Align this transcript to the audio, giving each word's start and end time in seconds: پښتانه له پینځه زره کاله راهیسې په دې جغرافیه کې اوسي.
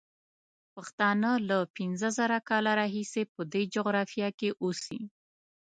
پښتانه 0.73 1.29
له 1.49 1.57
پینځه 1.75 2.09
زره 2.17 2.37
کاله 2.49 2.71
راهیسې 2.79 3.23
په 3.33 3.41
دې 3.51 3.63
جغرافیه 3.73 4.29
کې 4.39 4.49
اوسي. 4.63 4.99